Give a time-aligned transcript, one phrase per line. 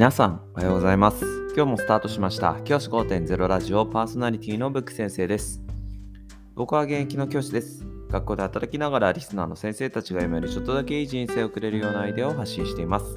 [0.00, 1.26] 皆さん、おはようございます。
[1.54, 2.58] 今日もスタートしました。
[2.64, 5.60] 教師5.0ラジオパーソナリティのブック先生です。
[6.54, 7.84] 僕は現役の教師です。
[8.08, 13.14] 学校で働きながらリスナーの先生たちが読めるちょっとだけいい人生をくれるようなアイデアを発信しています。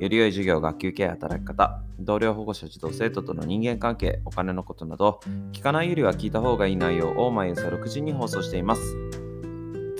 [0.00, 5.20] より良い授業、学級ケア、働き方、同僚保護者、児童生徒との人間関係、お金のことなど、
[5.52, 9.11] 聞かないよりは聞いた方がいい内容を毎朝6時に放送しています。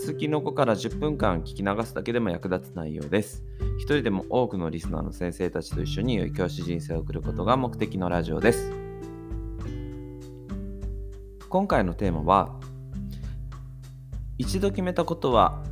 [0.02, 3.44] 通勤の子から10分間聞き流すだけでも役立つ内容です。
[3.78, 8.72] 一人でも多くのリスナーの先生たちと一緒に良い教師人生を送ることが目的のラジオです。
[11.48, 12.58] 今回のテーマは、
[14.38, 15.62] 一度決めたことは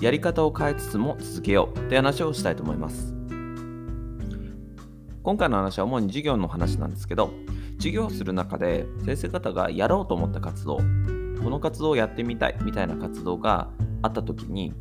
[0.00, 3.14] やり方を変えつつも続けようって話をしたいと思います。
[5.22, 7.30] 今回の話は主に授業の話なんですけど、
[7.76, 10.80] 授業をする中で先生方がやろうと思った活動、
[11.42, 13.70] この活動をやってみたいみたいな活動が
[14.02, 14.72] あった時に、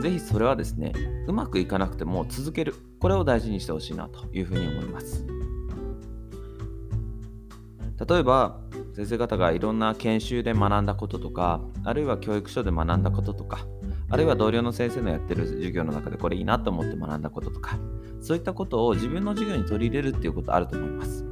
[0.00, 0.92] ぜひそれはですね、
[1.26, 2.74] うまくいかなくても続ける。
[3.00, 5.26] これを大事にしてほしいなというふうに思います。
[8.08, 8.60] 例えば、
[8.94, 13.66] 先生方がいろんな研修で学んだこととか、あるいは教育書で学んだこととか、
[14.10, 17.78] あるいは同僚の先生のやってる授業の中でこれいいなと思って学んだこととか、
[18.20, 21.24] そういったことを自分の授業に取り入れるっていうことあると思います。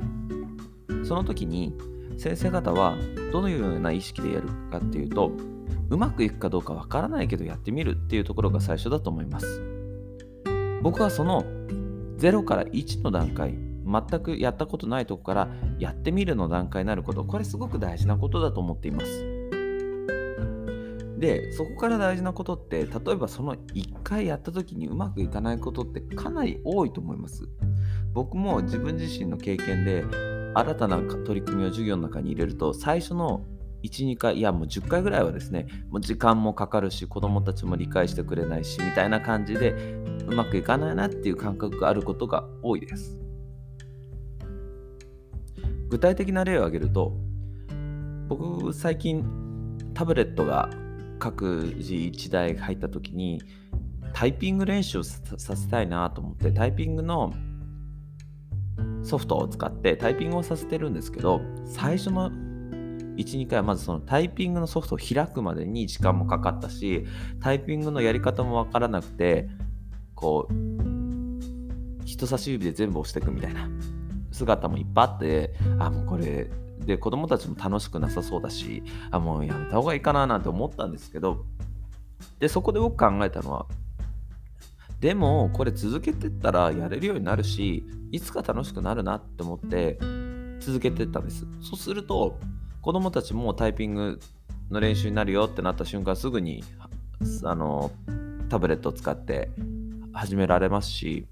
[1.02, 1.76] その時に、
[2.20, 2.98] 先生方は
[3.32, 5.32] どのような意識でやるかっていうと、
[5.88, 9.62] うまくいくかどうかわからないけどやってみるっていうところが最初だと思います。
[10.82, 11.44] 僕はその
[12.18, 13.54] 0から1の段階、
[13.86, 19.24] 全くやったことないとこからやってみるの段階になること、これすごく大事なことだと思っています。
[21.18, 27.48] で、そこから大事なことって、例えばその1回やった時にうまくいかないことってかなり多いと思います。
[28.12, 30.04] 僕も自分自身の経験で
[30.54, 33.44] 新たな取り組みを授業の中に入れると、最初の
[33.82, 39.70] 1、2回、いやもう10回ぐらいはですね、もう時間もかかるし、子供たちも理解してくれないし、みたいな感じで
[40.26, 43.20] うまくいかないなっていう感覚があることが多いです。
[45.88, 47.16] 具体的な例を挙げると、
[48.28, 49.24] 僕最近
[49.94, 50.70] タブレットが
[51.18, 53.42] 各自1台入った時に
[54.12, 57.34] タイピング練習をさせたいなと思ってタイピングの
[59.02, 62.30] ソフトを使ってタイピングをさせてるんですけど最初の
[63.16, 67.04] 12回はまずそのタイピングのソフトを開くまでに時間もかかったし
[67.40, 69.48] タイピングのやり方もわからなくて
[70.14, 73.68] こう人差し指で全部押していくみたいな
[74.32, 81.44] 姿もいっぱいあってあもうこれで子供たちも楽しくなさそうだしあもうやめた方がいいかななんて思ったんですけど
[82.38, 83.66] でそこで僕考えたのは
[85.00, 89.98] でもこれ続けてったらやれるようになるしいつか楽しくなるなって思って
[90.60, 91.46] 続けてったんです。
[91.62, 92.38] そうすると
[92.82, 94.20] 子供たちもタイピング
[94.70, 96.62] の練習になるよってなった瞬間すぐに
[97.44, 97.90] あの
[98.48, 99.50] タブレットを使って
[100.12, 101.26] 始められますし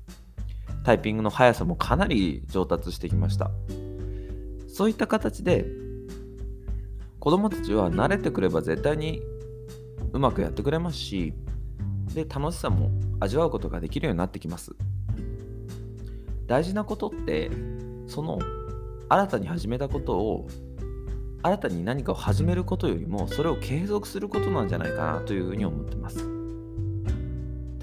[0.84, 3.50] タイピングの速さもかなり上達してきました。
[4.66, 5.66] そういった形で
[7.18, 9.20] 子供たちは慣れてくれば絶対に
[10.12, 11.34] うまくやってくれますし
[12.14, 12.90] で楽しさも
[13.20, 14.74] 味わうことができるようになってきます。
[16.46, 17.50] 大事なことって
[18.06, 18.38] その
[19.08, 20.48] 新たに始めたことを
[21.42, 26.28] 新たに何かを始めることよりもそれを継続することなんじゃないかなというふうに思ってます。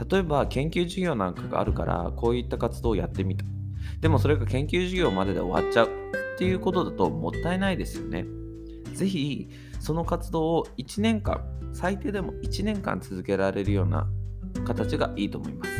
[0.09, 3.45] 例えば研究授業なんかがあるからこういった活動をやってみた。
[4.01, 6.06] でもそれが研究授業までで終わっちゃう。
[6.35, 8.25] っていうことだともったいないですよね。
[8.94, 11.41] ぜひその活動を1年間
[11.74, 14.07] 最低でも1年間続けられるような
[14.64, 15.72] 形がいいと思います。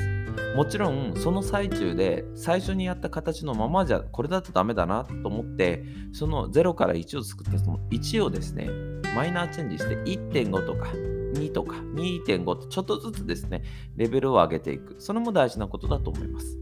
[0.56, 8.70] もちろんその最中で最初にやった形のままじゃこれだとダメだなと思ってその0から1を作ったその1をですね
[9.16, 10.88] マイナーチェンジして1.5とか
[11.34, 13.64] 2とか2.5とちょっとずつですね
[13.98, 14.96] レベルを上げていく。
[15.00, 16.58] それも大事なことだと思います。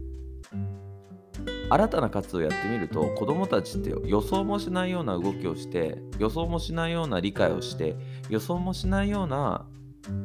[1.70, 7.96] 新たな活動をやってみると子どもたちって予想もしないような動きをして予想もしないような理解をして
[8.28, 9.66] 予想もしないような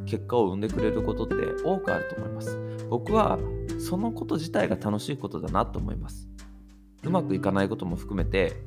[0.06, 2.60] 結果を生んでくれることって多くあると思います。
[2.90, 3.40] 僕は
[3.80, 6.28] そのこと自体が楽しいことだなと思います。
[7.04, 8.58] うまくいかないことも含めて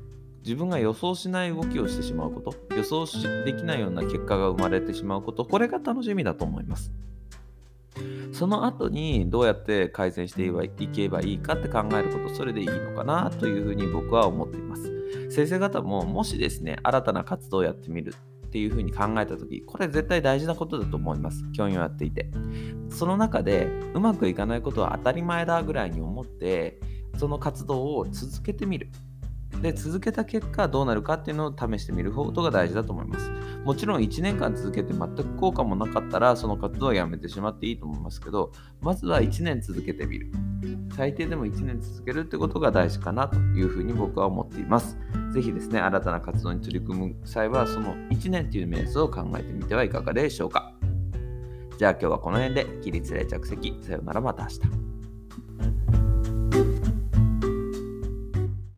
[0.44, 3.06] 自分が予想しない動きをしてしまうこと予想
[3.44, 6.93] できないような結果が生まれてしまうことこれが楽しみだと思います。
[8.32, 14.91] その後にどうやって改善していけばいいかって考えることそれでいいのかなというふうに僕は思っています。
[15.31, 18.15] 先生方ももしですね新たな活動をやってみる
[18.53, 21.51] っていうふうに考えた時これ絶対大事なことだと思います。
[21.53, 22.31] 教員をやっていて。
[22.91, 26.79] その中でうまくいかないことは当たり前だぐらいに思って
[27.17, 28.91] その活動を続けてみる。
[29.63, 33.31] で続けた結果どうなるかっていうのを試してみることが大事だと思います。
[33.65, 38.53] もちろん1年間続けて全く効果もなかったらその活動をやめてしまっていいと思いますけど
[38.83, 40.31] まずは1年続けてみる。
[40.95, 44.99] 最低でも1年続けるってことが大事かなというふうに僕は思っています。
[45.32, 50.75] ぜひですね新たな活動に取り組む際はその1年という目安を考えてみてはいかがでしょうか。
[51.79, 53.76] じゃあ今日はこの辺で起立例着席。
[53.81, 54.81] さようならまた明日。